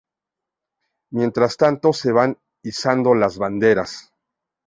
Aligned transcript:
Mientras 1.13 1.57
tanto 1.57 1.93
se 1.93 2.11
van 2.11 2.39
izando 2.63 3.13
las 3.13 3.37
banderas. 3.37 4.11